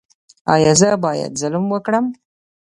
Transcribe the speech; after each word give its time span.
ایا 0.53 0.73
زه 0.81 0.89
باید 1.05 1.31
ظلم 1.41 1.65
وکړم؟ 1.69 2.05